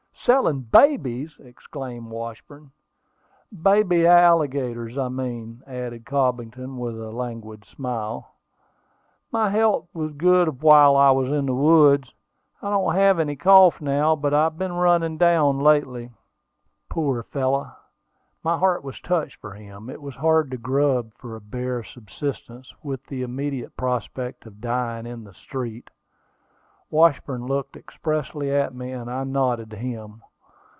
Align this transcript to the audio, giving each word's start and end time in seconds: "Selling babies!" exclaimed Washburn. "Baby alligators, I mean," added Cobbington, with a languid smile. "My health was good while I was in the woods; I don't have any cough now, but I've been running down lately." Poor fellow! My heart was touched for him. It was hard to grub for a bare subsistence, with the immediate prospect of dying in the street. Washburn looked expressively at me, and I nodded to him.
"Selling 0.23 0.59
babies!" 0.61 1.35
exclaimed 1.39 2.05
Washburn. 2.11 2.69
"Baby 3.59 4.05
alligators, 4.05 4.95
I 4.95 5.09
mean," 5.09 5.63
added 5.65 6.05
Cobbington, 6.05 6.77
with 6.77 6.95
a 7.01 7.09
languid 7.09 7.65
smile. 7.65 8.35
"My 9.31 9.49
health 9.49 9.87
was 9.95 10.11
good 10.13 10.61
while 10.61 10.95
I 10.95 11.09
was 11.09 11.31
in 11.31 11.47
the 11.47 11.55
woods; 11.55 12.13
I 12.61 12.69
don't 12.69 12.93
have 12.93 13.17
any 13.17 13.35
cough 13.35 13.81
now, 13.81 14.15
but 14.15 14.31
I've 14.31 14.59
been 14.59 14.73
running 14.73 15.17
down 15.17 15.57
lately." 15.57 16.11
Poor 16.87 17.23
fellow! 17.23 17.71
My 18.43 18.59
heart 18.59 18.83
was 18.83 18.99
touched 19.01 19.37
for 19.41 19.55
him. 19.55 19.89
It 19.89 20.03
was 20.03 20.17
hard 20.17 20.51
to 20.51 20.57
grub 20.59 21.15
for 21.15 21.35
a 21.35 21.41
bare 21.41 21.83
subsistence, 21.83 22.71
with 22.83 23.03
the 23.07 23.23
immediate 23.23 23.75
prospect 23.75 24.45
of 24.45 24.61
dying 24.61 25.07
in 25.07 25.23
the 25.23 25.33
street. 25.33 25.89
Washburn 26.93 27.45
looked 27.47 27.77
expressively 27.77 28.51
at 28.51 28.75
me, 28.75 28.91
and 28.91 29.09
I 29.09 29.23
nodded 29.23 29.69
to 29.69 29.77
him. 29.77 30.21